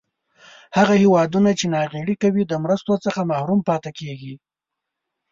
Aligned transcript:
هغه 0.77 0.93
هېوادونه 1.03 1.49
چې 1.59 1.65
ناغیړي 1.75 2.15
کوي 2.23 2.43
د 2.47 2.53
مرستو 2.63 2.93
څخه 3.05 3.29
محروم 3.31 3.59
پاتې 3.69 3.91
کیږي. 3.99 4.33